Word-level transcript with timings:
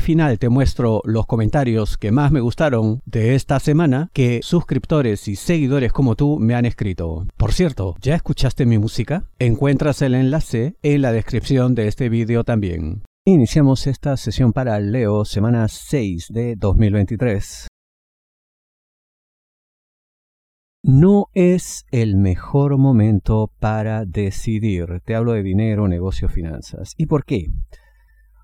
Final 0.00 0.38
te 0.38 0.48
muestro 0.48 1.02
los 1.04 1.26
comentarios 1.26 1.96
que 1.96 2.10
más 2.10 2.32
me 2.32 2.40
gustaron 2.40 3.00
de 3.06 3.34
esta 3.34 3.60
semana 3.60 4.10
que 4.12 4.40
suscriptores 4.42 5.28
y 5.28 5.36
seguidores 5.36 5.92
como 5.92 6.16
tú 6.16 6.38
me 6.38 6.54
han 6.54 6.66
escrito. 6.66 7.26
Por 7.36 7.52
cierto, 7.52 7.94
¿ya 8.00 8.14
escuchaste 8.14 8.66
mi 8.66 8.78
música? 8.78 9.24
Encuentras 9.38 10.02
el 10.02 10.14
enlace 10.14 10.74
en 10.82 11.02
la 11.02 11.12
descripción 11.12 11.74
de 11.74 11.88
este 11.88 12.08
vídeo 12.08 12.44
también. 12.44 13.02
Iniciamos 13.24 13.86
esta 13.86 14.16
sesión 14.16 14.52
para 14.52 14.80
Leo, 14.80 15.24
semana 15.24 15.68
6 15.68 16.28
de 16.30 16.56
2023. 16.56 17.68
No 20.82 21.26
es 21.34 21.84
el 21.90 22.16
mejor 22.16 22.78
momento 22.78 23.52
para 23.60 24.06
decidir. 24.06 25.02
Te 25.04 25.14
hablo 25.14 25.34
de 25.34 25.42
dinero, 25.42 25.86
negocio, 25.86 26.30
finanzas. 26.30 26.94
¿Y 26.96 27.04
por 27.04 27.26
qué? 27.26 27.48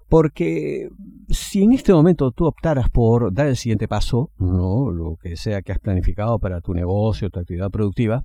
Porque 0.09 0.89
si 1.29 1.65
en 1.65 1.73
este 1.73 1.93
momento 1.93 2.31
tú 2.31 2.47
optaras 2.47 2.89
por 2.91 3.33
dar 3.33 3.49
el 3.49 3.57
siguiente 3.57 3.89
paso, 3.89 4.31
no 4.39 4.91
lo 4.91 5.17
que 5.17 5.37
sea 5.37 5.63
que 5.63 5.73
has 5.73 5.81
planificado 5.81 6.39
para 6.39 6.61
tu 6.61 6.75
negocio, 6.75 7.31
tu 7.31 7.41
actividad 7.41 7.71
productiva, 7.71 8.25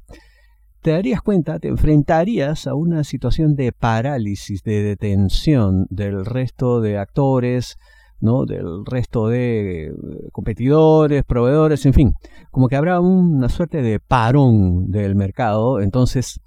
te 0.82 0.92
darías 0.92 1.22
cuenta, 1.22 1.60
te 1.60 1.68
enfrentarías 1.68 2.68
a 2.68 2.74
una 2.74 3.04
situación 3.04 3.56
de 3.56 3.72
parálisis, 3.72 4.64
de 4.64 4.82
detención 4.82 5.86
del 5.90 6.26
resto 6.26 6.82
de 6.82 6.98
actores, 6.98 7.78
¿no? 8.20 8.46
del 8.46 8.86
resto 8.86 9.28
de 9.28 9.88
eh, 9.88 9.92
competidores, 10.32 11.24
proveedores, 11.24 11.86
en 11.86 11.94
fin, 11.94 12.14
como 12.50 12.68
que 12.68 12.76
habrá 12.76 13.00
una 13.00 13.50
suerte 13.50 13.82
de 13.82 14.00
parón 14.00 14.90
del 14.92 15.16
mercado, 15.16 15.82
entonces 15.82 16.40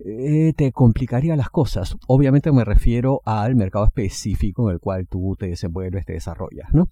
eh, 0.00 0.52
te 0.56 0.72
complicaría 0.72 1.36
las 1.36 1.50
cosas. 1.50 1.96
Obviamente 2.08 2.50
me 2.52 2.64
refiero 2.64 3.20
al 3.24 3.54
mercado 3.54 3.84
específico 3.84 4.68
en 4.68 4.74
el 4.74 4.80
cual 4.80 5.06
tú 5.08 5.36
te 5.38 5.46
desenvuelves, 5.46 6.04
te 6.04 6.14
desarrollas, 6.14 6.72
¿no? 6.72 6.88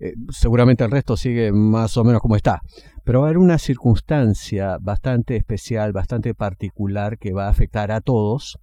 Eh, 0.00 0.14
seguramente 0.30 0.84
el 0.84 0.90
resto 0.90 1.16
sigue 1.16 1.52
más 1.52 1.96
o 1.96 2.04
menos 2.04 2.22
como 2.22 2.36
está, 2.36 2.62
pero 3.04 3.20
va 3.20 3.26
a 3.26 3.28
haber 3.28 3.38
una 3.38 3.58
circunstancia 3.58 4.78
bastante 4.80 5.36
especial, 5.36 5.92
bastante 5.92 6.34
particular 6.34 7.18
que 7.18 7.32
va 7.32 7.46
a 7.46 7.50
afectar 7.50 7.90
a 7.90 8.00
todos, 8.00 8.58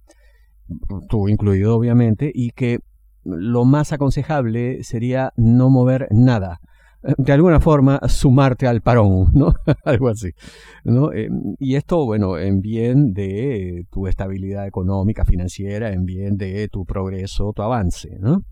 tú 1.08 1.28
incluido 1.28 1.76
obviamente, 1.76 2.32
y 2.34 2.50
que 2.50 2.80
lo 3.22 3.64
más 3.64 3.92
aconsejable 3.92 4.82
sería 4.82 5.32
no 5.36 5.68
mover 5.68 6.08
nada. 6.10 6.60
De 7.18 7.32
alguna 7.32 7.60
forma, 7.60 8.00
sumarte 8.08 8.66
al 8.66 8.80
parón, 8.80 9.30
¿no? 9.32 9.54
Algo 9.84 10.08
así. 10.08 10.30
¿no? 10.84 11.12
Eh, 11.12 11.28
y 11.58 11.76
esto, 11.76 12.04
bueno, 12.04 12.38
en 12.38 12.60
bien 12.60 13.12
de 13.12 13.86
tu 13.90 14.06
estabilidad 14.06 14.66
económica, 14.66 15.24
financiera, 15.24 15.92
en 15.92 16.04
bien 16.04 16.36
de 16.36 16.68
tu 16.68 16.84
progreso, 16.84 17.52
tu 17.54 17.62
avance, 17.62 18.18
¿no? 18.20 18.42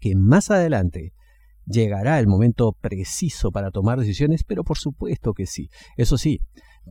Que 0.00 0.14
más 0.14 0.50
adelante 0.50 1.12
llegará 1.66 2.18
el 2.18 2.26
momento 2.26 2.72
preciso 2.78 3.50
para 3.50 3.70
tomar 3.70 3.98
decisiones, 3.98 4.44
pero 4.44 4.64
por 4.64 4.78
supuesto 4.78 5.32
que 5.32 5.46
sí. 5.46 5.70
Eso 5.96 6.18
sí, 6.18 6.40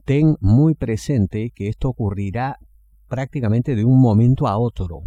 ten 0.06 0.36
muy 0.40 0.74
presente 0.76 1.52
que 1.53 1.68
esto 1.68 1.90
ocurrirá 1.90 2.58
prácticamente 3.08 3.76
de 3.76 3.86
un 3.86 4.02
momento 4.02 4.47
a 4.47 4.58
otro. 4.58 5.02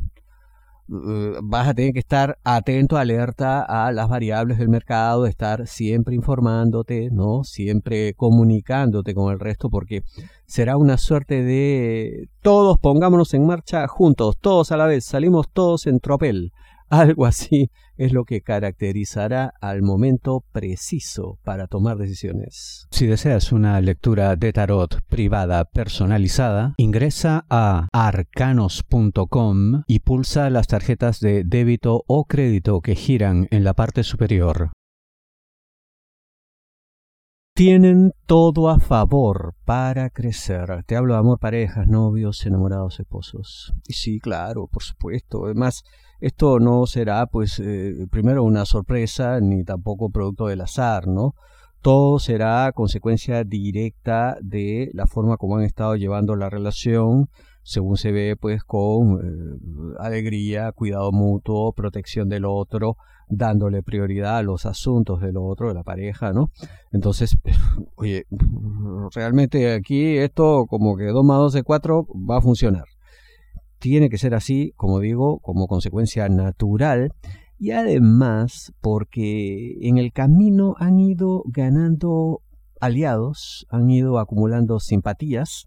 Eh, 0.89 1.39
vas 1.43 1.67
a 1.67 1.75
tener 1.75 1.93
que 1.93 1.99
estar 1.99 2.39
atento, 2.45 2.97
alerta 2.97 3.63
a 3.63 3.91
las 3.91 4.09
variables 4.09 4.59
del 4.59 4.69
mercado, 4.69 5.27
estar 5.27 5.67
siempre 5.67 6.15
informándote, 6.15 7.11
¿no? 7.11 7.43
Siempre 7.43 8.15
comunicándote 8.15 9.13
con 9.15 9.33
el 9.33 9.41
resto, 9.41 9.69
porque 9.69 10.03
será 10.47 10.77
una 10.77 10.97
suerte 10.97 11.43
de 11.43 12.29
todos 12.41 12.79
pongámonos 12.79 13.35
en 13.35 13.47
marcha 13.47 13.89
juntos, 13.89 14.37
todos 14.41 14.71
a 14.71 14.77
la 14.77 14.87
vez, 14.87 15.05
salimos 15.05 15.49
todos 15.53 15.87
en 15.87 15.99
tropel. 15.99 16.53
Algo 16.91 17.27
así 17.27 17.71
es 17.97 18.13
lo 18.13 18.25
que 18.25 18.43
caracterizará 18.43 19.53
al 19.61 19.83
momento 19.83 20.45
preciso 20.53 21.39
para 21.43 21.67
tomar 21.67 21.97
decisiones. 21.97 22.87
Si 22.91 23.07
deseas 23.07 23.53
una 23.53 23.81
lectura 23.81 24.37
de 24.37 24.53
tarot 24.53 25.01
privada 25.09 25.65
personalizada, 25.65 26.75
ingresa 26.77 27.45
a 27.51 27.89
arcanos.com 27.93 29.83
y 29.87 30.01
pulsa 30.01 30.51
las 30.51 30.69
tarjetas 30.69 31.21
de 31.21 31.43
débito 31.45 32.05
o 32.07 32.25
crédito 32.25 32.81
que 32.81 32.95
giran 32.95 33.49
en 33.51 33.65
la 33.65 33.75
parte 33.75 34.05
superior 34.05 34.71
tienen 37.56 38.12
todo 38.27 38.69
a 38.69 38.78
favor 38.78 39.55
para 39.65 40.11
crecer. 40.11 40.84
Te 40.84 40.94
hablo 40.94 41.15
de 41.15 41.21
amor, 41.21 41.39
parejas, 41.39 41.89
novios, 41.89 42.44
enamorados, 42.44 43.00
esposos. 43.00 43.72
Y 43.89 43.94
sí, 43.94 44.19
claro, 44.21 44.67
por 44.67 44.83
supuesto. 44.83 45.47
Además, 45.47 45.83
esto 46.21 46.61
no 46.61 46.84
será, 46.84 47.25
pues, 47.25 47.59
eh, 47.59 48.06
primero 48.11 48.45
una 48.45 48.66
sorpresa, 48.66 49.41
ni 49.41 49.65
tampoco 49.65 50.11
producto 50.11 50.49
del 50.49 50.61
azar, 50.61 51.06
¿no? 51.09 51.33
Todo 51.81 52.19
será 52.19 52.72
consecuencia 52.75 53.43
directa 53.43 54.37
de 54.43 54.91
la 54.93 55.06
forma 55.06 55.39
como 55.39 55.56
han 55.56 55.65
estado 55.65 55.97
llevando 55.97 56.37
la 56.37 56.50
relación, 56.50 57.31
según 57.66 57.97
se 57.97 58.12
ve, 58.12 58.37
pues, 58.41 58.62
con 58.62 59.19
eh, 59.21 59.97
alegría, 59.99 60.71
cuidado 60.71 61.10
mutuo, 61.10 61.72
protección 61.72 62.28
del 62.28 62.44
otro, 62.44 62.97
dándole 63.28 63.82
prioridad 63.82 64.38
a 64.38 64.43
los 64.44 64.66
asuntos 64.66 65.21
del 65.21 65.37
otro, 65.37 65.66
de 65.66 65.75
la 65.75 65.82
pareja, 65.82 66.32
¿no? 66.32 66.53
Entonces, 66.93 67.37
oye, 67.97 68.25
realmente 69.12 69.75
aquí 69.75 70.16
esto 70.16 70.66
como 70.69 70.97
que 70.97 71.06
2 71.06 71.25
más 71.25 71.38
2 71.38 71.54
de 71.54 71.62
4 71.65 72.06
va 72.31 72.38
a 72.38 72.41
funcionar. 72.41 72.84
Tiene 73.81 74.10
que 74.10 74.19
ser 74.19 74.37
así, 74.37 74.72
como 74.77 75.00
digo, 75.00 75.41
como 75.41 75.66
consecuencia 75.66 76.28
natural 76.28 77.10
y 77.59 77.72
además 77.72 78.72
porque 78.81 79.77
en 79.81 79.98
el 79.98 80.12
camino 80.12 80.77
han 80.78 81.00
ido 81.00 81.43
ganando 81.47 82.43
aliados, 82.81 83.66
han 83.71 83.91
ido 83.91 84.21
acumulando 84.21 84.78
simpatías, 84.78 85.65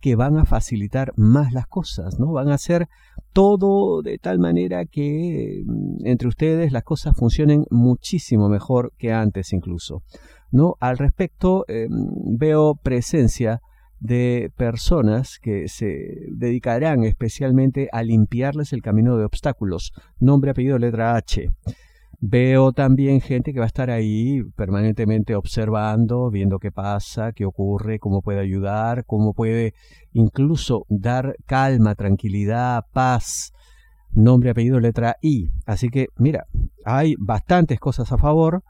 que 0.00 0.16
van 0.16 0.38
a 0.38 0.44
facilitar 0.44 1.12
más 1.16 1.52
las 1.52 1.66
cosas, 1.66 2.18
¿no? 2.18 2.32
Van 2.32 2.48
a 2.48 2.54
hacer 2.54 2.88
todo 3.32 4.02
de 4.02 4.18
tal 4.18 4.38
manera 4.38 4.84
que 4.84 5.62
mm, 5.64 6.06
entre 6.06 6.28
ustedes 6.28 6.72
las 6.72 6.84
cosas 6.84 7.16
funcionen 7.16 7.64
muchísimo 7.70 8.48
mejor 8.48 8.92
que 8.98 9.12
antes 9.12 9.52
incluso, 9.52 10.02
¿no? 10.50 10.76
Al 10.80 10.98
respecto, 10.98 11.64
em, 11.68 11.90
veo 12.38 12.74
presencia 12.74 13.60
de 13.98 14.50
personas 14.56 15.38
que 15.40 15.68
se 15.68 16.28
dedicarán 16.30 17.04
especialmente 17.04 17.88
a 17.92 18.02
limpiarles 18.02 18.72
el 18.72 18.82
camino 18.82 19.16
de 19.16 19.24
obstáculos. 19.24 19.92
Nombre, 20.18 20.50
apellido, 20.50 20.78
letra 20.78 21.16
H. 21.16 21.48
Veo 22.20 22.72
también 22.72 23.20
gente 23.20 23.52
que 23.52 23.58
va 23.58 23.66
a 23.66 23.68
estar 23.68 23.90
ahí 23.90 24.42
permanentemente 24.56 25.34
observando, 25.34 26.30
viendo 26.30 26.58
qué 26.58 26.72
pasa, 26.72 27.32
qué 27.32 27.44
ocurre, 27.44 27.98
cómo 27.98 28.22
puede 28.22 28.40
ayudar, 28.40 29.04
cómo 29.04 29.34
puede 29.34 29.74
incluso 30.12 30.86
dar 30.88 31.36
calma, 31.44 31.94
tranquilidad, 31.94 32.84
paz. 32.92 33.52
Nombre, 34.12 34.50
apellido, 34.50 34.80
letra 34.80 35.16
I. 35.20 35.50
Así 35.66 35.90
que, 35.90 36.06
mira, 36.16 36.46
hay 36.86 37.16
bastantes 37.18 37.78
cosas 37.78 38.10
a 38.12 38.18
favor, 38.18 38.64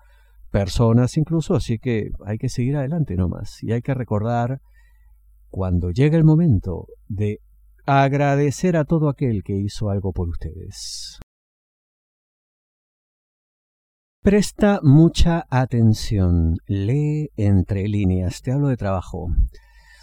personas 0.50 1.16
incluso, 1.16 1.54
así 1.54 1.78
que 1.78 2.10
hay 2.24 2.38
que 2.38 2.48
seguir 2.48 2.76
adelante 2.76 3.14
nomás. 3.14 3.62
Y 3.62 3.70
hay 3.70 3.80
que 3.80 3.94
recordar, 3.94 4.60
cuando 5.50 5.90
llegue 5.90 6.16
el 6.16 6.24
momento 6.24 6.88
de 7.06 7.40
agradecer 7.86 8.76
a 8.76 8.84
todo 8.84 9.08
aquel 9.08 9.44
que 9.44 9.56
hizo 9.56 9.88
algo 9.88 10.12
por 10.12 10.28
ustedes. 10.28 11.20
Presta 14.26 14.80
mucha 14.82 15.46
atención, 15.50 16.56
lee 16.66 17.30
entre 17.36 17.86
líneas, 17.86 18.42
te 18.42 18.50
hablo 18.50 18.66
de 18.66 18.76
trabajo. 18.76 19.28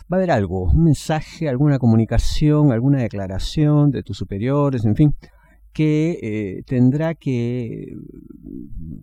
Va 0.04 0.16
a 0.16 0.16
haber 0.16 0.32
algo, 0.32 0.64
un 0.64 0.86
mensaje, 0.86 1.50
alguna 1.50 1.78
comunicación, 1.78 2.72
alguna 2.72 3.00
declaración 3.00 3.92
de 3.92 4.02
tus 4.02 4.16
superiores, 4.16 4.86
en 4.86 4.96
fin, 4.96 5.14
que 5.74 6.20
eh, 6.22 6.64
tendrá 6.66 7.16
que, 7.16 7.98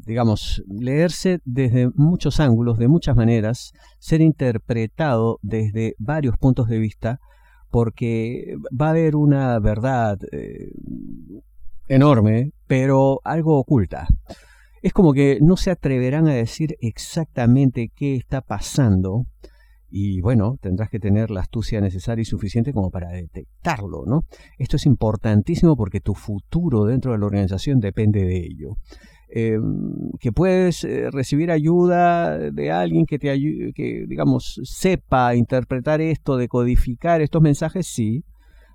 digamos, 0.07 0.63
leerse 0.67 1.41
desde 1.45 1.91
muchos 1.95 2.41
ángulos, 2.41 2.79
de 2.79 2.89
muchas 2.89 3.15
maneras, 3.15 3.75
ser 3.99 4.23
interpretado 4.23 5.39
desde 5.43 5.97
varios 5.99 6.39
puntos 6.39 6.67
de 6.67 6.79
vista, 6.79 7.21
porque 7.71 8.57
va 8.73 8.87
a 8.87 8.91
haber 8.93 9.17
una 9.17 9.59
verdad 9.59 10.19
eh, 10.33 10.73
enorme, 11.89 12.53
pero 12.67 13.21
algo 13.23 13.59
oculta. 13.59 14.09
Es 14.83 14.93
como 14.93 15.13
que 15.13 15.39
no 15.41 15.57
se 15.57 15.71
atreverán 15.71 16.29
a 16.29 16.35
decir 16.35 16.77
exactamente 16.81 17.91
qué 17.95 18.17
está 18.17 18.41
pasando 18.41 19.27
y 19.91 20.21
bueno, 20.21 20.57
tendrás 20.61 20.89
que 20.89 21.01
tener 21.01 21.31
la 21.31 21.41
astucia 21.41 21.81
necesaria 21.81 22.23
y 22.23 22.25
suficiente 22.25 22.73
como 22.73 22.91
para 22.91 23.11
detectarlo, 23.11 24.05
¿no? 24.07 24.23
Esto 24.57 24.77
es 24.77 24.87
importantísimo 24.87 25.77
porque 25.77 26.01
tu 26.01 26.15
futuro 26.15 26.85
dentro 26.85 27.13
de 27.13 27.19
la 27.19 27.27
organización 27.27 27.81
depende 27.81 28.25
de 28.25 28.39
ello. 28.39 28.77
Em, 29.33 30.11
que 30.19 30.33
puedes 30.33 30.83
eh, 30.85 31.09
recibir 31.11 31.51
ayuda 31.51 32.37
de 32.51 32.71
alguien 32.73 33.07
que 33.07 33.19
te 33.19 33.31
ayude, 33.31 33.73
que 33.73 34.05
digamos 34.09 34.61
sepa 34.65 35.37
interpretar 35.37 36.01
esto, 36.01 36.37
decodificar 36.37 37.21
estos 37.21 37.43
mensajes, 37.43 37.87
sí. 37.87 38.25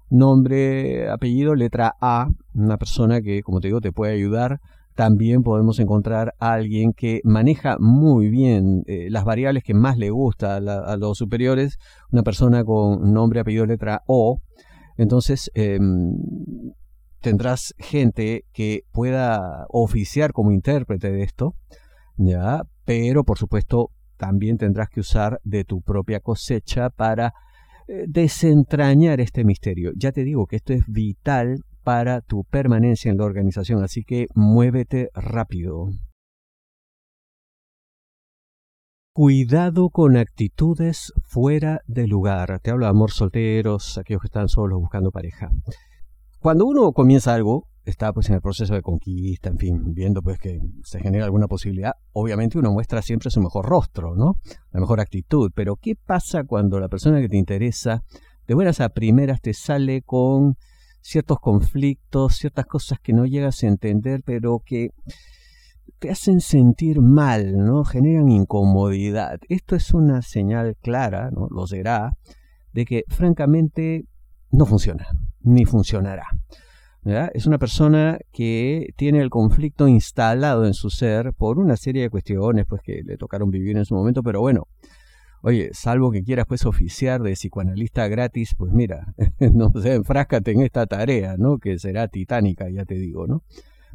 Nombre, 0.09 1.09
apellido, 1.09 1.55
letra 1.55 1.93
A, 1.99 2.29
una 2.53 2.77
persona 2.77 3.21
que, 3.21 3.41
como 3.41 3.59
te 3.59 3.67
digo, 3.69 3.81
te 3.81 3.91
puede 3.91 4.13
ayudar. 4.13 4.59
También 4.95 5.43
podemos 5.43 5.79
encontrar 5.79 6.33
a 6.39 6.53
alguien 6.53 6.93
que 6.93 7.19
maneja 7.25 7.75
muy 7.79 8.29
bien 8.29 8.83
eh, 8.87 9.09
las 9.09 9.25
variables 9.25 9.63
que 9.63 9.73
más 9.73 9.97
le 9.97 10.09
gusta 10.09 10.55
a, 10.55 10.97
los 10.97 11.17
superiores, 11.17 11.77
una 12.11 12.23
persona 12.23 12.63
con 12.63 13.11
nombre, 13.13 13.41
apellido, 13.41 13.65
letra 13.65 14.03
O. 14.07 14.39
Entonces, 14.97 15.51
em, 15.53 16.15
tendrás 17.19 17.75
gente 17.77 18.45
que 18.53 18.83
pueda 18.93 19.65
oficiar 19.69 20.31
como 20.31 20.51
intérprete 20.51 21.11
de 21.11 21.23
esto, 21.23 21.55
¿ya? 22.15 22.61
Pero 22.85 23.25
por 23.25 23.37
supuesto 23.37 23.89
también 24.15 24.57
tendrás 24.57 24.87
que 24.89 25.01
usar 25.01 25.41
de 25.43 25.65
tu 25.65 25.81
propia 25.81 26.21
cosecha 26.21 26.89
para 26.89 27.33
eh, 27.87 28.05
desentrañar 28.07 29.19
este 29.19 29.43
misterio. 29.43 29.91
Ya 29.97 30.11
te 30.11 30.23
digo 30.23 30.47
que 30.47 30.55
esto 30.55 30.71
es 30.71 30.83
vital 30.87 31.63
para 31.85 32.19
tu 32.19 32.43
permanencia 32.43 33.09
en 33.09 33.17
la 33.17 33.23
organización, 33.23 33.81
así 33.81 34.03
que 34.03 34.27
muévete 34.35 35.09
rápido. 35.13 35.87
Cuidado 39.13 39.89
con 39.89 40.17
actitudes 40.17 41.13
fuera 41.23 41.79
de 41.87 42.07
lugar. 42.07 42.59
Te 42.59 42.71
hablo 42.71 42.85
de 42.85 42.89
amor 42.89 43.11
solteros, 43.11 43.97
aquellos 43.97 44.21
que 44.21 44.27
están 44.27 44.49
solos 44.49 44.81
buscando 44.81 45.11
pareja 45.11 45.49
cuando 46.45 46.67
uno 46.67 46.91
comienza 46.91 47.33
algo, 47.33 47.69
está 47.85 48.13
pues 48.13 48.29
en 48.29 48.35
el 48.35 48.41
proceso 48.41 48.75
de 48.75 48.83
conquista, 48.83 49.49
en 49.49 49.57
fin, 49.57 49.95
viendo 49.95 50.21
pues 50.21 50.37
que 50.37 50.59
se 50.83 50.99
genera 50.99 51.25
alguna 51.25 51.47
posibilidad, 51.47 51.93
obviamente 52.13 52.59
uno 52.59 52.71
muestra 52.71 53.01
siempre 53.01 53.31
su 53.31 53.41
mejor 53.41 53.65
rostro, 53.65 54.13
¿no? 54.15 54.35
La 54.71 54.79
mejor 54.79 54.99
actitud, 54.99 55.51
pero 55.55 55.75
¿qué 55.75 55.95
pasa 55.95 56.43
cuando 56.43 56.79
la 56.79 56.87
persona 56.87 57.19
que 57.19 57.29
te 57.29 57.37
interesa 57.37 58.03
de 58.45 58.53
buenas 58.53 58.79
a 58.79 58.89
primeras 58.89 59.41
te 59.41 59.55
sale 59.55 60.03
con 60.03 60.55
ciertos 61.05 61.39
conflictos, 61.39 62.35
ciertas 62.35 62.65
cosas 62.65 62.97
que 62.99 63.13
no 63.13 63.27
llegas 63.27 63.63
a 63.63 63.67
entender, 63.67 64.23
pero 64.25 64.63
que 64.65 64.89
te 65.99 66.09
hacen 66.09 66.41
sentir 66.41 66.99
mal, 66.99 67.55
¿no? 67.63 67.85
Generan 67.85 68.29
incomodidad. 68.29 69.39
Esto 69.47 69.75
es 69.75 69.93
una 69.93 70.23
señal 70.23 70.75
clara, 70.81 71.29
¿no? 71.29 71.47
Lo 71.51 71.67
será, 71.67 72.13
de 72.73 72.85
que 72.85 73.03
francamente 73.07 74.05
no 74.49 74.65
funciona 74.65 75.07
ni 75.41 75.65
funcionará. 75.65 76.25
Es 77.35 77.45
una 77.45 77.59
persona 77.59 78.17
que 78.33 78.87
tiene 78.95 79.21
el 79.21 79.29
conflicto 79.29 79.87
instalado 79.87 80.65
en 80.65 80.73
su 80.73 80.89
ser 80.89 81.33
por 81.33 81.59
una 81.59 81.77
serie 81.77 82.01
de 82.01 82.09
cuestiones 82.09 82.65
pues, 82.67 82.81
que 82.83 83.03
le 83.05 83.15
tocaron 83.15 83.51
vivir 83.51 83.77
en 83.77 83.85
su 83.85 83.93
momento, 83.93 84.23
pero 84.23 84.41
bueno, 84.41 84.63
oye, 85.45 85.69
salvo 85.73 86.11
que 86.11 86.23
quieras 86.23 86.47
pues 86.47 86.65
oficiar 86.65 87.21
de 87.21 87.33
psicoanalista 87.33 88.07
gratis, 88.07 88.55
pues 88.57 88.73
mira, 88.73 89.13
no 89.53 89.71
sé, 89.79 89.93
enfráscate 89.93 90.51
en 90.51 90.61
esta 90.61 90.87
tarea, 90.87 91.35
¿no? 91.37 91.59
Que 91.59 91.77
será 91.77 92.07
titánica, 92.07 92.67
ya 92.69 92.83
te 92.83 92.95
digo, 92.95 93.27
¿no? 93.27 93.43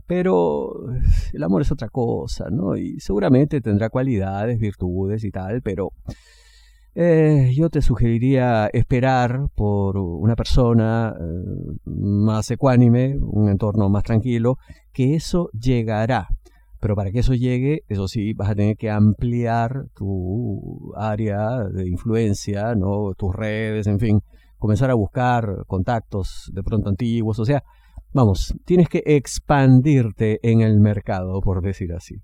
Pero 0.07 0.87
el 1.33 1.43
amor 1.43 1.63
es 1.63 1.73
otra 1.73 1.89
cosa, 1.89 2.51
¿no? 2.51 2.77
Y 2.77 3.01
seguramente 3.01 3.61
tendrá 3.61 3.91
cualidades, 3.91 4.61
virtudes 4.61 5.25
y 5.25 5.33
tal, 5.33 5.61
pero 5.61 5.93
eh, 6.95 7.53
yo 7.53 7.69
te 7.69 7.83
sugeriría 7.83 8.69
esperar 8.73 9.49
por 9.57 9.99
una 9.99 10.37
persona 10.37 11.17
eh, 11.19 11.77
más 11.85 12.49
ecuánime, 12.53 13.19
un 13.21 13.49
entorno 13.49 13.89
más 13.89 14.05
tranquilo, 14.05 14.59
que 14.93 15.17
eso 15.17 15.51
llegará. 15.53 16.29
Pero 16.81 16.97
para 16.97 17.11
que 17.11 17.21
eso 17.21 17.35
llegue, 17.35 17.85
eso 17.89 18.09
sí, 18.09 18.33
vas 18.33 18.51
a 18.51 18.55
tener 18.55 18.77
que 18.77 18.91
ampliar 18.91 19.87
tu 19.95 20.93
área 20.97 21.65
de 21.65 21.89
influencia, 21.89 22.75
¿no? 22.75 23.13
tus 23.15 23.35
redes, 23.35 23.87
en 23.87 24.01
fin, 24.01 24.23
comenzar 24.59 24.91
a 24.91 24.95
buscar 24.95 25.65
contactos 25.67 26.51
de 26.55 26.63
pronto 26.63 26.89
antiguos, 26.89 27.39
o 27.39 27.45
sea, 27.45 27.63
vamos, 28.13 28.55
tienes 28.65 28.89
que 28.89 29.03
expandirte 29.05 30.41
en 30.43 30.61
el 30.63 30.81
mercado, 30.81 31.41
por 31.41 31.63
decir 31.63 31.93
así. 31.93 32.23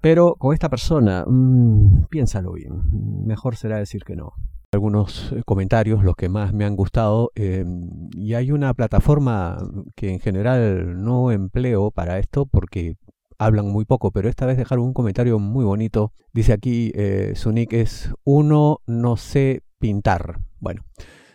Pero 0.00 0.36
con 0.36 0.54
esta 0.54 0.68
persona, 0.70 1.24
mmm, 1.26 2.04
piénsalo 2.08 2.52
bien. 2.52 2.82
Mejor 3.26 3.56
será 3.56 3.78
decir 3.78 4.02
que 4.04 4.16
no. 4.16 4.32
Algunos 4.72 5.32
eh, 5.32 5.42
comentarios, 5.44 6.04
los 6.04 6.16
que 6.16 6.28
más 6.28 6.54
me 6.54 6.64
han 6.64 6.76
gustado, 6.76 7.32
eh, 7.34 7.64
y 8.12 8.34
hay 8.34 8.50
una 8.50 8.72
plataforma 8.72 9.58
que 9.96 10.10
en 10.10 10.20
general 10.20 11.02
no 11.02 11.32
empleo 11.32 11.90
para 11.90 12.18
esto 12.18 12.46
porque 12.46 12.96
hablan 13.40 13.66
muy 13.68 13.84
poco, 13.86 14.10
pero 14.12 14.28
esta 14.28 14.46
vez 14.46 14.56
dejaron 14.56 14.84
un 14.84 14.94
comentario 14.94 15.38
muy 15.38 15.64
bonito. 15.64 16.12
Dice 16.32 16.52
aquí, 16.52 16.92
eh, 16.94 17.32
su 17.34 17.50
nick 17.50 17.72
es 17.72 18.10
uno 18.22 18.80
no 18.86 19.16
sé 19.16 19.62
pintar. 19.78 20.38
Bueno, 20.60 20.82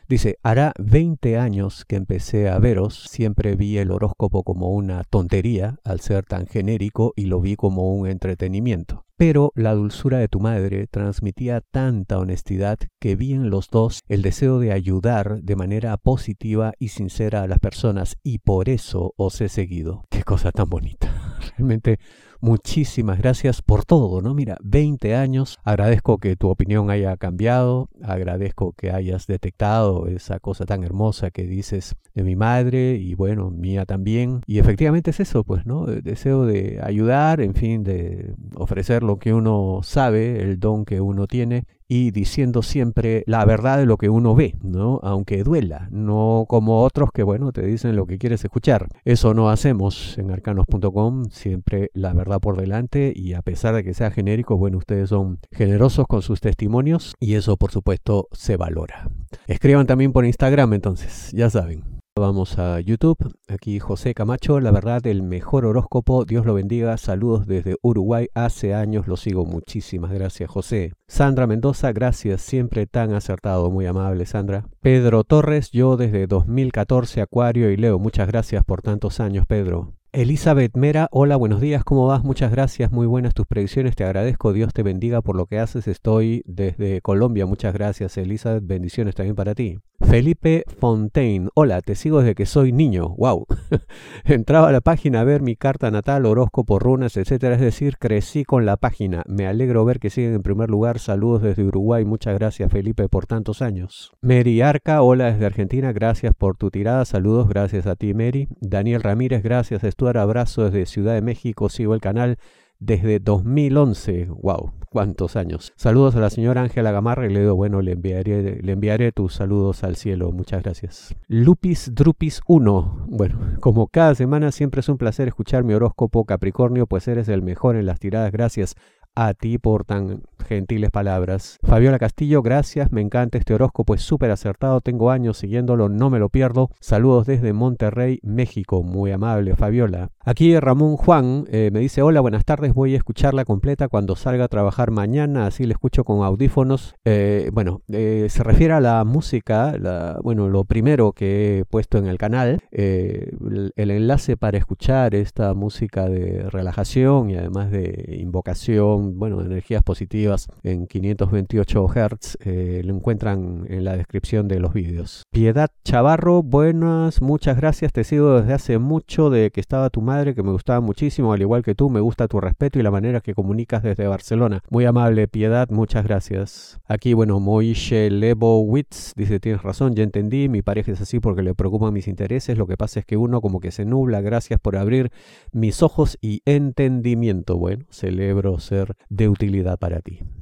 Dice, 0.08 0.38
hará 0.44 0.72
20 0.78 1.40
años 1.40 1.84
que 1.84 1.96
empecé 1.96 2.48
a 2.48 2.60
veros, 2.60 3.08
siempre 3.10 3.56
vi 3.56 3.80
el 3.80 3.90
horóscopo 3.90 4.44
como 4.44 4.70
una 4.70 5.04
tontería 5.04 5.80
al 5.84 6.00
ser 6.00 6.26
tan 6.26 6.46
genérico 6.46 7.14
y 7.16 7.26
lo 7.26 7.42
vi 7.42 7.56
como 7.56 7.92
un 7.92 8.08
entretenimiento. 8.08 9.06
Pero 9.18 9.52
la 9.56 9.74
dulzura 9.74 10.20
de 10.20 10.28
tu 10.28 10.40
madre 10.40 10.86
transmitía 10.86 11.62
tanta 11.62 12.20
honestidad 12.20 12.78
que 13.00 13.16
vi 13.16 13.34
en 13.34 13.50
los 13.50 13.70
dos 13.72 14.02
el 14.08 14.22
deseo 14.22 14.60
de 14.60 14.74
ayudar 14.74 15.42
de 15.42 15.56
manera 15.56 15.98
positiva 15.98 16.74
y 16.78 16.90
sincera 16.90 17.42
a 17.42 17.48
las 17.48 17.60
personas 17.60 18.16
y 18.22 18.38
por 18.40 18.70
eso 18.70 19.16
os 19.18 19.42
he 19.42 19.50
seguido. 19.50 20.04
Qué 20.12 20.22
cosa 20.22 20.52
tan 20.52 20.70
bonita. 20.70 21.15
Realmente 21.58 22.00
muchísimas 22.42 23.20
gracias 23.20 23.62
por 23.62 23.86
todo, 23.86 24.22
¿no? 24.22 24.34
Mira, 24.34 24.58
20 24.64 25.16
años, 25.16 25.60
agradezco 25.64 26.18
que 26.18 26.36
tu 26.36 26.50
opinión 26.50 26.90
haya 26.90 27.18
cambiado, 27.18 27.90
agradezco 28.04 28.74
que 28.74 28.92
hayas 28.92 29.28
detectado 29.28 30.08
esa 30.08 30.40
cosa 30.40 30.66
tan 30.66 30.84
hermosa 30.84 31.32
que 31.32 31.44
dices 31.44 31.96
de 32.14 32.24
mi 32.24 32.36
madre 32.36 32.96
y 32.96 33.16
bueno, 33.16 33.52
mía 33.52 33.86
también. 33.86 34.42
Y 34.48 34.60
efectivamente 34.60 35.12
es 35.12 35.20
eso, 35.20 35.44
pues, 35.44 35.66
¿no? 35.66 35.88
El 35.88 36.02
deseo 36.02 36.46
de 36.46 36.80
ayudar, 36.84 37.42
en 37.42 37.54
fin, 37.54 37.84
de 37.84 38.34
ofrecer 38.56 39.04
lo 39.04 39.18
que 39.18 39.34
uno 39.34 39.82
sabe, 39.84 40.42
el 40.42 40.60
don 40.60 40.86
que 40.86 41.02
uno 41.02 41.28
tiene 41.28 41.66
y 41.88 42.12
diciendo 42.12 42.64
siempre 42.64 43.24
la 43.28 43.46
verdad 43.46 43.78
de 43.78 43.86
lo 43.86 43.98
que 43.98 44.10
uno 44.10 44.34
ve, 44.34 44.56
¿no? 44.64 45.00
Aunque 45.04 45.44
duela, 45.44 45.88
no 45.92 46.46
como 46.48 46.82
otros 46.84 47.12
que, 47.14 47.24
bueno, 47.24 47.52
te 47.52 47.62
dicen 47.62 47.96
lo 47.96 48.08
que 48.08 48.18
quieres 48.18 48.44
escuchar. 48.44 48.88
Eso 49.04 49.34
no 49.34 49.50
hacemos 49.50 50.18
en 50.18 50.32
arcanos.com, 50.32 51.26
siempre 51.30 51.92
la 51.94 52.14
verdad 52.14 52.25
por 52.40 52.58
delante 52.58 53.14
y 53.16 53.34
a 53.34 53.42
pesar 53.42 53.76
de 53.76 53.84
que 53.84 53.94
sea 53.94 54.12
genérico, 54.12 54.58
bueno, 54.58 54.78
ustedes 54.78 55.10
son 55.10 55.40
generosos 55.52 56.06
con 56.08 56.22
sus 56.22 56.42
testimonios 56.42 57.16
y 57.20 57.36
eso 57.36 57.58
por 57.58 57.72
supuesto 57.72 58.28
se 58.32 58.58
valora. 58.58 59.10
Escriban 59.48 59.88
también 59.88 60.12
por 60.12 60.26
Instagram 60.26 60.74
entonces, 60.74 61.32
ya 61.32 61.50
saben. 61.50 61.96
Vamos 62.18 62.58
a 62.60 62.80
YouTube. 62.80 63.18
Aquí 63.50 63.78
José 63.80 64.14
Camacho, 64.14 64.62
la 64.62 64.72
verdad, 64.72 65.06
el 65.06 65.22
mejor 65.22 65.66
horóscopo. 65.66 66.24
Dios 66.24 66.46
lo 66.46 66.54
bendiga. 66.54 66.96
Saludos 66.96 67.46
desde 67.46 67.76
Uruguay. 67.82 68.28
Hace 68.34 68.74
años 68.74 69.06
lo 69.06 69.18
sigo. 69.18 69.46
Muchísimas 69.46 70.14
gracias, 70.14 70.50
José. 70.50 70.94
Sandra 71.10 71.46
Mendoza, 71.46 71.92
gracias. 71.92 72.42
Siempre 72.42 72.88
tan 72.88 73.14
acertado. 73.14 73.70
Muy 73.70 73.86
amable, 73.86 74.26
Sandra. 74.26 74.66
Pedro 74.80 75.26
Torres, 75.26 75.72
yo 75.72 75.98
desde 75.98 76.26
2014, 76.26 77.20
Acuario 77.20 77.70
y 77.70 77.76
Leo. 77.76 78.00
Muchas 78.00 78.30
gracias 78.30 78.64
por 78.64 78.82
tantos 78.82 79.20
años, 79.20 79.46
Pedro. 79.46 79.92
Elizabeth 80.16 80.78
Mera, 80.78 81.10
hola, 81.12 81.36
buenos 81.36 81.60
días, 81.60 81.84
¿cómo 81.84 82.08
vas? 82.08 82.24
Muchas 82.24 82.50
gracias, 82.50 82.90
muy 82.90 83.06
buenas 83.06 83.34
tus 83.34 83.46
predicciones, 83.48 83.98
te 83.98 84.06
agradezco, 84.06 84.54
Dios 84.54 84.72
te 84.74 84.82
bendiga 84.82 85.22
por 85.22 85.36
lo 85.36 85.46
que 85.46 85.60
haces, 85.60 85.90
estoy 85.90 86.42
desde 86.46 87.02
Colombia, 87.02 87.46
muchas 87.46 87.74
gracias 87.74 88.18
Elizabeth, 88.18 88.66
bendiciones 88.66 89.14
también 89.14 89.36
para 89.36 89.54
ti. 89.56 89.78
Felipe 90.08 90.64
Fontaine, 90.80 91.50
hola, 91.56 91.82
te 91.82 91.96
sigo 91.96 92.20
desde 92.20 92.36
que 92.36 92.46
soy 92.46 92.72
niño, 92.72 93.16
wow. 93.18 93.46
Entraba 94.24 94.70
a 94.70 94.72
la 94.72 94.82
página 94.82 95.22
a 95.22 95.24
ver 95.24 95.42
mi 95.42 95.56
carta 95.56 95.92
natal, 95.92 96.26
horóscopo, 96.26 96.80
runas, 96.80 97.18
etcétera, 97.18 97.56
es 97.56 97.62
decir, 97.62 97.98
crecí 97.98 98.46
con 98.46 98.66
la 98.66 98.78
página, 98.78 99.24
me 99.28 99.48
alegro 99.48 99.84
ver 99.84 100.00
que 100.00 100.10
siguen 100.10 100.36
en 100.36 100.44
primer 100.44 100.70
lugar, 100.70 101.00
saludos 101.00 101.42
desde 101.42 101.64
Uruguay, 101.64 102.06
muchas 102.06 102.36
gracias 102.36 102.72
Felipe 102.72 103.10
por 103.10 103.26
tantos 103.26 103.62
años. 103.62 104.14
Mary 104.22 104.62
Arca, 104.62 105.02
hola 105.02 105.32
desde 105.32 105.46
Argentina, 105.46 105.92
gracias 105.92 106.34
por 106.36 106.56
tu 106.56 106.70
tirada, 106.70 107.04
saludos, 107.06 107.50
gracias 107.50 107.88
a 107.88 107.96
ti 107.96 108.14
Mary. 108.14 108.48
Daniel 108.62 109.04
Ramírez, 109.04 109.44
gracias, 109.44 109.84
estudio 109.84 110.22
abrazo 110.22 110.66
desde 110.66 110.86
Ciudad 110.86 111.16
de 111.16 111.22
México, 111.22 111.68
sigo 111.70 111.94
el 111.94 112.02
canal. 112.02 112.38
Desde 112.80 113.20
2011. 113.20 114.28
¡Wow! 114.42 114.74
¿Cuántos 114.90 115.36
años? 115.36 115.74
Saludos 115.76 116.16
a 116.16 116.22
la 116.22 116.30
señora 116.30 116.62
Ángela 116.62 116.92
Gamarra 116.92 117.26
y 117.26 117.34
le 117.34 117.42
digo, 117.42 117.56
bueno, 117.56 117.82
le 117.82 117.92
enviaré, 117.94 118.62
le 118.62 118.72
enviaré 118.72 119.12
tus 119.12 119.34
saludos 119.34 119.84
al 119.84 119.98
cielo. 119.98 120.32
Muchas 120.32 120.64
gracias. 120.64 121.16
Lupis 121.28 121.92
Drupis 121.94 122.42
1. 122.48 123.08
Bueno, 123.10 123.40
como 123.60 123.88
cada 123.88 124.16
semana 124.16 124.52
siempre 124.52 124.80
es 124.80 124.88
un 124.88 124.98
placer 124.98 125.28
escuchar 125.28 125.64
mi 125.64 125.74
horóscopo 125.74 126.24
Capricornio, 126.26 126.88
pues 126.88 127.08
eres 127.08 127.28
el 127.28 127.42
mejor 127.42 127.76
en 127.76 127.86
las 127.86 128.00
tiradas. 128.00 128.32
Gracias 128.32 128.76
a 129.16 129.34
ti 129.34 129.58
por 129.58 129.86
tan 129.86 130.24
gentiles 130.46 130.92
palabras. 130.92 131.58
Fabiola 131.64 131.98
Castillo, 131.98 132.42
gracias, 132.42 132.92
me 132.92 133.02
encanta 133.02 133.38
este 133.38 133.54
horóscopo, 133.54 133.96
es 133.96 134.02
súper 134.02 134.30
acertado, 134.30 134.82
tengo 134.82 135.10
años 135.10 135.38
siguiéndolo, 135.38 135.90
no 135.90 136.10
me 136.10 136.20
lo 136.20 136.30
pierdo. 136.30 136.70
Saludos 136.82 137.26
desde 137.26 137.54
Monterrey, 137.54 138.20
México, 138.24 138.84
muy 138.84 139.12
amable 139.12 139.56
Fabiola. 139.56 140.12
Aquí 140.28 140.60
Ramón 140.60 140.98
Juan 140.98 141.46
eh, 141.52 141.70
me 141.72 141.82
dice, 141.82 142.02
hola, 142.02 142.20
buenas 142.20 142.46
tardes, 142.46 142.74
voy 142.74 142.96
a 142.96 142.98
escucharla 142.98 143.46
completa 143.46 143.90
cuando 143.90 144.16
salga 144.16 144.46
a 144.46 144.48
trabajar 144.48 144.90
mañana, 144.90 145.46
así 145.46 145.68
la 145.68 145.74
escucho 145.74 146.04
con 146.04 146.24
audífonos. 146.24 146.96
Eh, 147.06 147.52
bueno, 147.54 147.84
eh, 147.90 148.26
se 148.32 148.42
refiere 148.42 148.74
a 148.74 148.80
la 148.80 149.04
música, 149.06 149.78
la, 149.80 150.18
bueno, 150.24 150.50
lo 150.50 150.64
primero 150.64 151.12
que 151.12 151.60
he 151.60 151.66
puesto 151.66 152.00
en 152.00 152.08
el 152.08 152.18
canal, 152.18 152.64
el, 152.72 153.72
el 153.76 153.92
enlace 153.92 154.36
para 154.36 154.58
escuchar 154.58 155.14
esta 155.14 155.54
música 155.54 156.10
de 156.10 156.50
relajación 156.50 157.30
y 157.30 157.36
además 157.36 157.70
de 157.70 158.18
invocación 158.20 159.20
bueno, 159.20 159.42
energías 159.42 159.84
positivas 159.84 160.48
en 160.64 160.88
528 160.88 161.88
Hz, 161.88 162.38
lo 162.84 162.96
encuentran 162.96 163.68
en 163.70 163.84
la 163.84 163.96
descripción 163.96 164.48
de 164.48 164.60
los 164.60 164.74
vídeos. 164.74 165.22
Piedad 165.30 165.70
Chavarro, 165.84 166.42
buenas, 166.42 167.22
muchas 167.22 167.58
gracias, 167.58 167.94
te 167.94 168.04
sigo 168.04 168.42
desde 168.42 168.54
hace 168.54 168.80
mucho 168.80 169.30
de 169.30 169.52
que 169.52 169.62
estaba 169.62 169.92
tu 169.92 170.02
madre, 170.02 170.15
que 170.24 170.44
me 170.44 170.52
gustaba 170.52 170.80
muchísimo, 170.80 171.34
al 171.34 171.42
igual 171.42 171.64
que 171.64 171.76
tú, 171.76 171.90
me 171.90 172.00
gusta 172.00 172.28
tu 172.28 172.40
respeto 172.40 172.80
y 172.80 172.84
la 172.84 172.92
manera 172.92 173.22
que 173.22 173.34
comunicas 173.34 173.84
desde 173.84 174.08
Barcelona. 174.08 174.62
Muy 174.70 174.86
amable, 174.86 175.28
Piedad, 175.28 175.70
muchas 175.70 176.06
gracias. 176.06 176.80
Aquí, 176.88 177.14
bueno, 177.14 177.40
Moishe 177.40 178.10
Lebowitz 178.10 179.14
dice, 179.16 179.40
tienes 179.40 179.62
razón, 179.62 179.94
ya 179.96 180.04
entendí, 180.04 180.48
mi 180.48 180.62
pareja 180.62 180.94
es 180.94 181.02
así 181.02 181.20
porque 181.20 181.42
le 181.42 181.54
preocupan 181.54 181.94
mis 181.94 182.08
intereses, 182.08 182.58
lo 182.58 182.68
que 182.68 182.78
pasa 182.78 183.02
es 183.02 183.06
que 183.06 183.18
uno 183.18 183.42
como 183.42 183.60
que 183.60 183.72
se 183.72 183.86
nubla, 183.86 184.22
gracias 184.22 184.60
por 184.60 184.78
abrir 184.78 185.12
mis 185.52 185.84
ojos 185.84 186.18
y 186.22 186.42
entendimiento. 186.46 187.58
Bueno, 187.58 187.86
celebro 187.90 188.60
ser 188.60 188.96
de 189.10 189.28
utilidad 189.28 189.78
para 189.78 190.00
ti. 190.00 190.20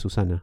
Susana. 0.00 0.42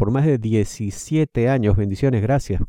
por 0.00 0.10
más 0.10 0.24
de 0.24 0.38
17 0.38 1.50
años. 1.50 1.76
Bendiciones, 1.76 2.22
gracias. 2.22 2.62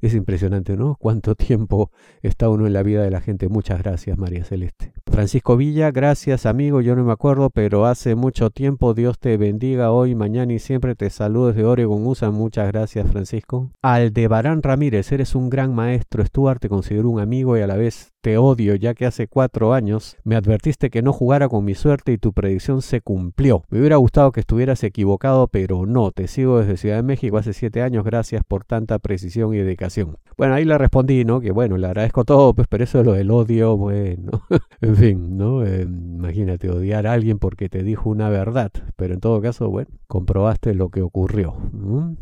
Es 0.00 0.14
impresionante, 0.14 0.76
¿no? 0.76 0.96
Cuánto 0.98 1.36
tiempo 1.36 1.92
está 2.22 2.48
uno 2.48 2.66
en 2.66 2.72
la 2.72 2.82
vida 2.82 3.04
de 3.04 3.10
la 3.12 3.20
gente. 3.20 3.48
Muchas 3.48 3.78
gracias, 3.78 4.18
María 4.18 4.44
Celeste. 4.44 4.92
Francisco 5.16 5.56
Villa, 5.56 5.92
gracias 5.92 6.44
amigo, 6.44 6.82
yo 6.82 6.94
no 6.94 7.02
me 7.02 7.10
acuerdo, 7.10 7.48
pero 7.48 7.86
hace 7.86 8.14
mucho 8.14 8.50
tiempo 8.50 8.92
Dios 8.92 9.18
te 9.18 9.38
bendiga 9.38 9.90
hoy, 9.90 10.14
mañana 10.14 10.52
y 10.52 10.58
siempre 10.58 10.94
te 10.94 11.08
saludo 11.08 11.46
desde 11.46 11.64
Oregon, 11.64 12.06
USA. 12.06 12.30
Muchas 12.30 12.70
gracias, 12.70 13.10
Francisco. 13.10 13.70
Aldebarán 13.80 14.62
Ramírez, 14.62 15.10
eres 15.12 15.34
un 15.34 15.48
gran 15.48 15.74
maestro, 15.74 16.22
Stuart, 16.22 16.60
te 16.60 16.68
considero 16.68 17.08
un 17.08 17.20
amigo 17.20 17.56
y 17.56 17.62
a 17.62 17.66
la 17.66 17.76
vez 17.76 18.12
te 18.20 18.38
odio, 18.38 18.74
ya 18.74 18.92
que 18.94 19.06
hace 19.06 19.28
cuatro 19.28 19.72
años 19.72 20.16
me 20.24 20.34
advertiste 20.34 20.90
que 20.90 21.00
no 21.00 21.12
jugara 21.12 21.48
con 21.48 21.64
mi 21.64 21.76
suerte 21.76 22.12
y 22.12 22.18
tu 22.18 22.32
predicción 22.32 22.82
se 22.82 23.00
cumplió. 23.00 23.62
Me 23.70 23.78
hubiera 23.78 23.96
gustado 23.96 24.32
que 24.32 24.40
estuvieras 24.40 24.82
equivocado, 24.82 25.46
pero 25.46 25.86
no, 25.86 26.10
te 26.10 26.26
sigo 26.26 26.58
desde 26.58 26.76
Ciudad 26.76 26.96
de 26.96 27.04
México 27.04 27.38
hace 27.38 27.52
siete 27.52 27.82
años, 27.82 28.04
gracias 28.04 28.42
por 28.42 28.64
tanta 28.64 28.98
precisión 28.98 29.54
y 29.54 29.58
dedicación. 29.58 30.18
Bueno, 30.36 30.54
ahí 30.54 30.64
le 30.64 30.76
respondí, 30.76 31.24
¿no? 31.24 31.40
Que 31.40 31.52
bueno, 31.52 31.78
le 31.78 31.86
agradezco 31.86 32.24
todo, 32.24 32.52
pues, 32.52 32.66
pero 32.68 32.82
eso 32.82 32.98
de 32.98 33.04
lo 33.04 33.12
del 33.12 33.30
odio, 33.30 33.76
bueno, 33.76 34.42
en 34.80 34.96
fin, 34.96 35.05
¿no? 35.14 35.64
Eh, 35.64 35.82
imagínate 35.82 36.70
odiar 36.70 37.06
a 37.06 37.12
alguien 37.12 37.38
porque 37.38 37.68
te 37.68 37.82
dijo 37.82 38.10
una 38.10 38.28
verdad, 38.28 38.72
pero 38.96 39.14
en 39.14 39.20
todo 39.20 39.40
caso, 39.40 39.70
bueno, 39.70 39.90
comprobaste 40.06 40.74
lo 40.74 40.88
que 40.90 41.02
ocurrió. 41.02 41.54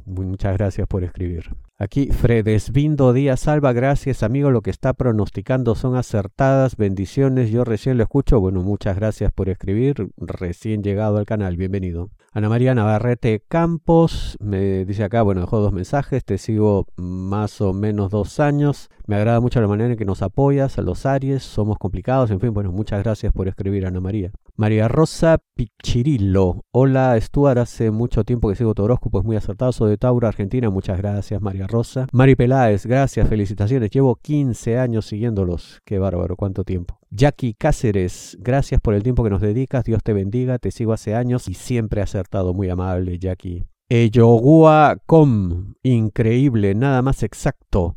Muchas 0.06 0.56
gracias 0.56 0.86
por 0.86 1.04
escribir. 1.04 1.50
Aquí 1.76 2.06
Fredesvindo 2.06 3.12
Díaz 3.12 3.40
Salva, 3.40 3.72
gracias 3.72 4.22
amigo, 4.22 4.52
lo 4.52 4.62
que 4.62 4.70
está 4.70 4.92
pronosticando 4.92 5.74
son 5.74 5.96
acertadas, 5.96 6.76
bendiciones, 6.76 7.50
yo 7.50 7.64
recién 7.64 7.96
lo 7.96 8.04
escucho, 8.04 8.38
bueno, 8.38 8.62
muchas 8.62 8.94
gracias 8.94 9.32
por 9.32 9.48
escribir, 9.48 10.12
recién 10.16 10.84
llegado 10.84 11.16
al 11.16 11.26
canal, 11.26 11.56
bienvenido. 11.56 12.10
Ana 12.30 12.48
María 12.48 12.76
Navarrete 12.76 13.42
Campos 13.48 14.36
me 14.38 14.84
dice 14.84 15.02
acá, 15.02 15.22
bueno, 15.22 15.40
dejó 15.40 15.58
dos 15.58 15.72
mensajes, 15.72 16.24
te 16.24 16.38
sigo 16.38 16.86
más 16.96 17.60
o 17.60 17.72
menos 17.72 18.08
dos 18.12 18.38
años, 18.38 18.88
me 19.08 19.16
agrada 19.16 19.40
mucho 19.40 19.60
la 19.60 19.66
manera 19.66 19.90
en 19.90 19.98
que 19.98 20.04
nos 20.04 20.22
apoyas 20.22 20.78
a 20.78 20.82
los 20.82 21.06
Aries, 21.06 21.42
somos 21.42 21.78
complicados, 21.78 22.30
en 22.30 22.38
fin, 22.38 22.54
bueno, 22.54 22.70
muchas 22.70 23.02
gracias 23.02 23.32
por 23.32 23.48
escribir 23.48 23.84
Ana 23.84 23.98
María. 23.98 24.30
María 24.56 24.86
Rosa 24.86 25.38
Pichirillo, 25.54 26.62
hola 26.70 27.20
Stuart, 27.20 27.58
hace 27.58 27.90
mucho 27.90 28.22
tiempo 28.22 28.48
que 28.48 28.54
sigo 28.54 28.72
tu 28.72 28.84
horóscopo, 28.84 29.18
es 29.18 29.24
muy 29.24 29.34
acertado, 29.34 29.72
soy 29.72 29.90
de 29.90 29.96
Tauro, 29.96 30.28
Argentina, 30.28 30.70
muchas 30.70 30.96
gracias 30.96 31.42
María 31.42 31.66
Rosa. 31.66 32.06
Mari 32.12 32.36
Peláez, 32.36 32.86
gracias, 32.86 33.28
felicitaciones. 33.28 33.90
Llevo 33.90 34.14
15 34.14 34.78
años 34.78 35.06
siguiéndolos. 35.06 35.80
Qué 35.84 35.98
bárbaro, 35.98 36.36
cuánto 36.36 36.62
tiempo. 36.62 37.00
Jackie 37.10 37.54
Cáceres, 37.54 38.38
gracias 38.40 38.80
por 38.80 38.94
el 38.94 39.02
tiempo 39.02 39.24
que 39.24 39.30
nos 39.30 39.40
dedicas. 39.40 39.82
Dios 39.82 40.04
te 40.04 40.12
bendiga, 40.12 40.60
te 40.60 40.70
sigo 40.70 40.92
hace 40.92 41.16
años 41.16 41.48
y 41.48 41.54
siempre 41.54 42.00
acertado. 42.00 42.54
Muy 42.54 42.70
amable, 42.70 43.18
Jackie. 43.18 43.64
Eyogua 43.88 44.98
Com, 45.04 45.74
increíble, 45.82 46.76
nada 46.76 47.02
más 47.02 47.24
exacto. 47.24 47.96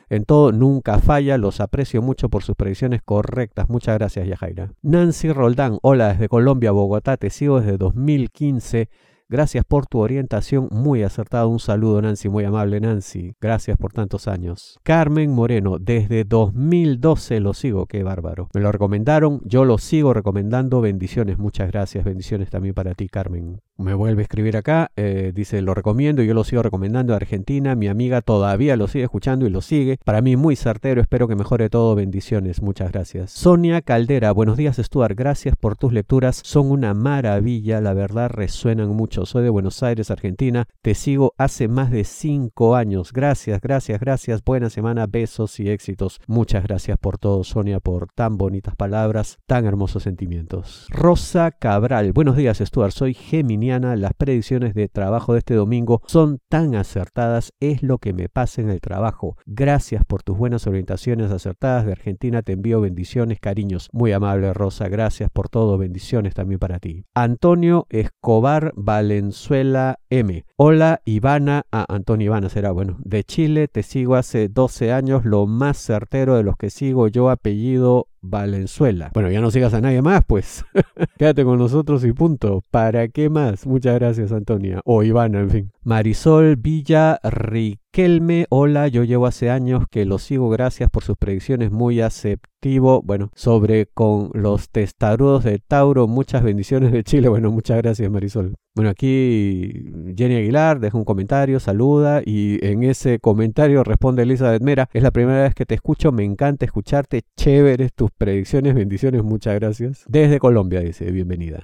En 0.11 0.25
todo, 0.25 0.51
nunca 0.51 0.99
falla, 0.99 1.37
los 1.37 1.61
aprecio 1.61 2.01
mucho 2.01 2.27
por 2.27 2.43
sus 2.43 2.57
predicciones 2.57 3.01
correctas. 3.01 3.69
Muchas 3.69 3.97
gracias, 3.97 4.27
Yajaira. 4.27 4.73
Nancy 4.81 5.31
Roldán, 5.31 5.77
hola 5.83 6.09
desde 6.09 6.27
Colombia, 6.27 6.71
Bogotá, 6.71 7.15
te 7.15 7.29
sigo 7.29 7.61
desde 7.61 7.77
2015 7.77 8.89
Gracias 9.31 9.63
por 9.63 9.85
tu 9.85 9.99
orientación, 9.99 10.67
muy 10.71 11.03
acertado. 11.03 11.47
Un 11.47 11.61
saludo, 11.61 12.01
Nancy, 12.01 12.27
muy 12.27 12.43
amable, 12.43 12.81
Nancy. 12.81 13.33
Gracias 13.39 13.77
por 13.77 13.93
tantos 13.93 14.27
años. 14.27 14.77
Carmen 14.83 15.31
Moreno, 15.31 15.77
desde 15.79 16.25
2012 16.25 17.39
lo 17.39 17.53
sigo, 17.53 17.85
qué 17.85 18.03
bárbaro. 18.03 18.49
Me 18.53 18.59
lo 18.59 18.73
recomendaron, 18.73 19.39
yo 19.45 19.63
lo 19.63 19.77
sigo 19.77 20.13
recomendando. 20.13 20.81
Bendiciones, 20.81 21.37
muchas 21.37 21.71
gracias. 21.71 22.03
Bendiciones 22.03 22.49
también 22.49 22.73
para 22.73 22.93
ti, 22.93 23.07
Carmen. 23.07 23.61
Me 23.77 23.93
vuelve 23.93 24.21
a 24.21 24.23
escribir 24.23 24.57
acá, 24.57 24.91
eh, 24.95 25.31
dice, 25.33 25.61
lo 25.61 25.73
recomiendo, 25.73 26.21
yo 26.21 26.35
lo 26.35 26.43
sigo 26.43 26.61
recomendando 26.61 27.13
a 27.13 27.15
Argentina. 27.15 27.73
Mi 27.73 27.87
amiga 27.87 28.21
todavía 28.21 28.75
lo 28.75 28.87
sigue 28.87 29.05
escuchando 29.05 29.47
y 29.47 29.49
lo 29.49 29.61
sigue. 29.61 29.97
Para 30.03 30.21
mí 30.21 30.35
muy 30.35 30.57
certero, 30.57 31.01
espero 31.01 31.29
que 31.29 31.35
mejore 31.35 31.69
todo. 31.69 31.95
Bendiciones, 31.95 32.61
muchas 32.61 32.91
gracias. 32.91 33.31
Sonia 33.31 33.81
Caldera, 33.81 34.33
buenos 34.33 34.57
días, 34.57 34.75
Stuart. 34.77 35.17
Gracias 35.17 35.55
por 35.55 35.77
tus 35.77 35.93
lecturas, 35.93 36.41
son 36.43 36.69
una 36.69 36.93
maravilla, 36.93 37.79
la 37.79 37.93
verdad 37.93 38.29
resuenan 38.29 38.89
mucho 38.89 39.20
soy 39.25 39.43
de 39.43 39.49
Buenos 39.49 39.83
Aires, 39.83 40.11
Argentina. 40.11 40.67
Te 40.81 40.95
sigo 40.95 41.33
hace 41.37 41.67
más 41.67 41.91
de 41.91 42.03
cinco 42.03 42.75
años. 42.75 43.13
Gracias, 43.13 43.61
gracias, 43.61 43.99
gracias. 43.99 44.43
Buena 44.43 44.69
semana, 44.69 45.07
besos 45.07 45.59
y 45.59 45.69
éxitos. 45.69 46.19
Muchas 46.27 46.63
gracias 46.63 46.97
por 46.97 47.17
todo, 47.17 47.43
Sonia, 47.43 47.79
por 47.79 48.07
tan 48.13 48.37
bonitas 48.37 48.75
palabras, 48.75 49.37
tan 49.47 49.65
hermosos 49.65 50.03
sentimientos. 50.03 50.87
Rosa 50.89 51.51
Cabral, 51.51 52.13
buenos 52.13 52.37
días, 52.37 52.59
Stuart. 52.59 52.93
Soy 52.93 53.13
geminiana. 53.13 53.95
Las 53.95 54.13
predicciones 54.13 54.73
de 54.73 54.87
trabajo 54.87 55.33
de 55.33 55.39
este 55.39 55.55
domingo 55.55 56.01
son 56.07 56.39
tan 56.49 56.75
acertadas. 56.75 57.53
Es 57.59 57.83
lo 57.83 57.97
que 57.97 58.13
me 58.13 58.29
pasa 58.29 58.61
en 58.61 58.69
el 58.69 58.81
trabajo. 58.81 59.37
Gracias 59.45 60.05
por 60.05 60.23
tus 60.23 60.37
buenas 60.37 60.67
orientaciones 60.67 61.31
acertadas 61.31 61.85
de 61.85 61.91
Argentina. 61.91 62.41
Te 62.41 62.53
envío 62.53 62.81
bendiciones, 62.81 63.39
cariños. 63.39 63.89
Muy 63.91 64.11
amable, 64.11 64.53
Rosa. 64.53 64.87
Gracias 64.87 65.29
por 65.29 65.49
todo. 65.49 65.77
Bendiciones 65.77 66.33
también 66.33 66.59
para 66.59 66.79
ti. 66.79 67.05
Antonio 67.13 67.87
Escobar 67.89 68.71
Vale 68.75 69.10
Valenzuela 69.11 69.97
M. 70.09 70.41
Hola 70.63 71.01
Ivana, 71.05 71.65
ah, 71.71 71.87
Antonio 71.89 72.27
Ivana 72.27 72.47
será, 72.47 72.69
bueno, 72.69 72.99
de 73.03 73.23
Chile, 73.23 73.67
te 73.67 73.81
sigo 73.81 74.13
hace 74.13 74.47
12 74.47 74.91
años, 74.91 75.25
lo 75.25 75.47
más 75.47 75.79
certero 75.79 76.35
de 76.35 76.43
los 76.43 76.55
que 76.55 76.69
sigo 76.69 77.07
yo, 77.07 77.31
apellido 77.31 78.09
Valenzuela. 78.21 79.09
Bueno, 79.13 79.31
ya 79.31 79.41
no 79.41 79.49
sigas 79.49 79.73
a 79.73 79.81
nadie 79.81 80.01
más, 80.01 80.23
pues. 80.25 80.63
Quédate 81.17 81.43
con 81.43 81.57
nosotros 81.57 82.05
y 82.05 82.13
punto. 82.13 82.63
¿Para 82.69 83.07
qué 83.07 83.29
más? 83.29 83.65
Muchas 83.65 83.95
gracias, 83.95 84.31
Antonia. 84.31 84.81
O 84.85 85.03
Ivana, 85.03 85.39
en 85.39 85.49
fin. 85.49 85.71
Marisol 85.83 86.55
Villa 86.55 87.19
Riquelme. 87.23 88.45
Hola, 88.49 88.87
yo 88.87 89.03
llevo 89.03 89.25
hace 89.25 89.49
años 89.49 89.85
que 89.89 90.05
lo 90.05 90.19
sigo. 90.19 90.49
Gracias 90.49 90.89
por 90.91 91.03
sus 91.03 91.17
predicciones. 91.17 91.71
Muy 91.71 91.99
aceptivo. 92.01 93.01
Bueno, 93.01 93.31
sobre 93.33 93.87
con 93.87 94.29
los 94.33 94.69
testarudos 94.69 95.43
de 95.43 95.57
Tauro. 95.57 96.07
Muchas 96.07 96.43
bendiciones 96.43 96.91
de 96.91 97.03
Chile. 97.03 97.27
Bueno, 97.27 97.49
muchas 97.49 97.77
gracias, 97.77 98.09
Marisol. 98.11 98.55
Bueno, 98.75 98.91
aquí 98.91 99.91
Jenny 100.15 100.35
Aguilar 100.35 100.50
deja 100.51 100.97
un 100.97 101.05
comentario, 101.05 101.59
saluda 101.59 102.21
y 102.25 102.59
en 102.65 102.83
ese 102.83 103.19
comentario 103.19 103.83
responde 103.83 104.23
Elizabeth 104.23 104.61
Mera. 104.61 104.89
Es 104.93 105.01
la 105.03 105.11
primera 105.11 105.43
vez 105.43 105.55
que 105.55 105.65
te 105.65 105.75
escucho. 105.75 106.11
Me 106.11 106.23
encanta 106.23 106.65
escucharte. 106.65 107.21
Chévere 107.37 107.89
tus 107.89 108.11
predicciones, 108.11 108.75
bendiciones, 108.75 109.23
muchas 109.23 109.55
gracias. 109.55 110.03
Desde 110.07 110.39
Colombia, 110.39 110.81
dice, 110.81 111.09
bienvenida. 111.11 111.63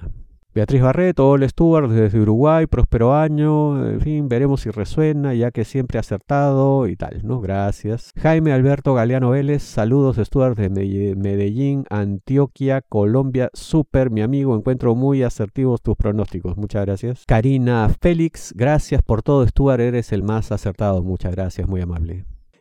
Beatriz 0.58 0.82
Barreto, 0.82 1.30
hola 1.30 1.48
Stuart, 1.48 1.88
desde 1.88 2.18
Uruguay, 2.18 2.66
próspero 2.66 3.14
año, 3.14 3.88
en 3.88 4.00
fin, 4.00 4.28
veremos 4.28 4.62
si 4.62 4.70
resuena, 4.70 5.32
ya 5.32 5.52
que 5.52 5.64
siempre 5.64 6.00
acertado 6.00 6.88
y 6.88 6.96
tal, 6.96 7.20
¿no? 7.22 7.40
Gracias. 7.40 8.10
Jaime 8.16 8.50
Alberto 8.50 8.92
Galeano 8.92 9.30
Vélez, 9.30 9.62
saludos 9.62 10.16
Stuart 10.16 10.58
de 10.58 11.14
Medellín, 11.14 11.84
Antioquia, 11.90 12.82
Colombia, 12.82 13.50
súper, 13.52 14.10
mi 14.10 14.20
amigo, 14.20 14.56
encuentro 14.56 14.96
muy 14.96 15.22
asertivos 15.22 15.80
tus 15.80 15.94
pronósticos, 15.94 16.56
muchas 16.56 16.84
gracias. 16.84 17.22
Karina 17.28 17.88
Félix, 18.00 18.52
gracias 18.56 19.00
por 19.04 19.22
todo 19.22 19.46
Stuart, 19.46 19.78
eres 19.78 20.10
el 20.10 20.24
más 20.24 20.50
acertado, 20.50 21.04
muchas 21.04 21.36
gracias, 21.36 21.68
muy 21.68 21.82
amable. 21.82 22.24